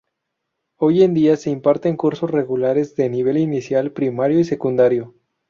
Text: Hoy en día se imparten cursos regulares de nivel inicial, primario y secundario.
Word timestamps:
Hoy 0.77 1.03
en 1.03 1.13
día 1.13 1.37
se 1.37 1.51
imparten 1.51 1.95
cursos 1.95 2.31
regulares 2.31 2.95
de 2.95 3.07
nivel 3.07 3.37
inicial, 3.37 3.91
primario 3.91 4.39
y 4.39 4.43
secundario. 4.43 5.13